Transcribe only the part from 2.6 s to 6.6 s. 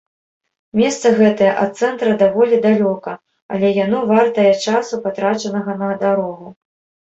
далёка, але яно вартае часу, патрачанага на дарогу.